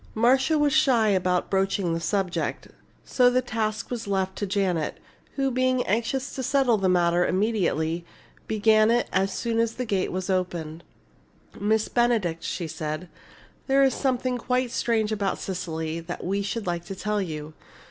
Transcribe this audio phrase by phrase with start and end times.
[0.15, 2.69] Marcia was shy about broaching the subject,
[3.05, 4.97] so the task was left to Janet,
[5.35, 8.03] who, being anxious to settle the matter immediately,
[8.47, 10.83] began it as soon as the gate was opened.
[11.59, 13.09] "Miss Benedict," she said,
[13.67, 17.53] "there is something quite strange about Cecily that we should like to tell you.